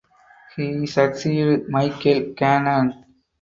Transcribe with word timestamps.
He 0.55 0.87
succeeded 0.87 1.69
Michael 1.69 2.33
Gannon. 2.33 3.05